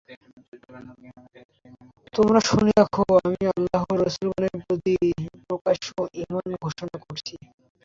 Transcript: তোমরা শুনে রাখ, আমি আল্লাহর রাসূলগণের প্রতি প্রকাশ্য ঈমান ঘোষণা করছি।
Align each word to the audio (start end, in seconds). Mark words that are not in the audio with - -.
তোমরা 2.13 2.39
শুনে 2.49 2.71
রাখ, 2.71 2.93
আমি 3.19 3.41
আল্লাহর 3.51 3.97
রাসূলগণের 4.03 4.55
প্রতি 4.61 4.93
প্রকাশ্য 5.49 5.87
ঈমান 6.21 6.45
ঘোষণা 6.63 6.95
করছি। 7.05 7.35